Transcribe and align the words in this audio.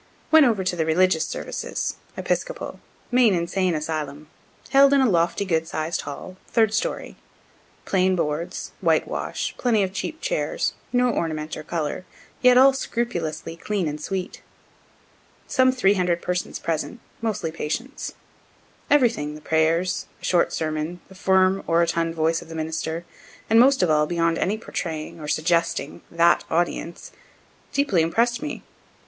Went 0.31 0.47
over 0.47 0.63
to 0.63 0.75
the 0.75 0.83
religious 0.83 1.27
services 1.27 1.97
(Episcopal) 2.17 2.79
main 3.11 3.35
Insane 3.35 3.75
asylum, 3.75 4.29
held 4.71 4.93
in 4.93 4.99
a 5.01 5.07
lofty, 5.07 5.45
good 5.45 5.67
sized 5.67 6.01
hall, 6.01 6.37
third 6.47 6.73
story. 6.73 7.17
Plain 7.85 8.15
boards, 8.15 8.71
whitewash, 8.81 9.53
plenty 9.59 9.83
of 9.83 9.93
cheap 9.93 10.19
chairs, 10.19 10.73
no 10.91 11.11
ornament 11.11 11.55
or 11.55 11.61
color, 11.61 12.03
yet 12.41 12.57
all 12.57 12.73
scrupulously 12.73 13.55
clean 13.55 13.87
and 13.87 14.01
sweet. 14.01 14.41
Some 15.45 15.71
three 15.71 15.93
hundred 15.93 16.23
persons 16.23 16.57
present, 16.57 16.99
mostly 17.21 17.51
patients. 17.51 18.15
Everything, 18.89 19.35
the 19.35 19.39
prayers, 19.39 20.07
a 20.19 20.25
short 20.25 20.51
sermon, 20.51 20.99
the 21.09 21.13
firm, 21.13 21.61
orotund 21.67 22.15
voice 22.15 22.41
of 22.41 22.49
the 22.49 22.55
minister, 22.55 23.05
and 23.51 23.59
most 23.59 23.83
of 23.83 23.91
all, 23.91 24.07
beyond 24.07 24.39
any 24.39 24.57
portraying, 24.57 25.19
or 25.19 25.27
suggesting, 25.27 26.01
that 26.09 26.43
audience, 26.49 27.11
deeply 27.71 28.01
impress'd 28.01 28.41
me. 28.41 28.63